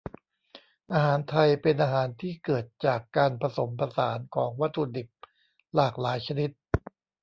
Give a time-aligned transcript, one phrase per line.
[0.93, 5.07] อาหารไทย เป็นอาหารที่เกิดจากการผสมผสานของวัตถุดิบ
[5.75, 6.49] หลากหลายชนิด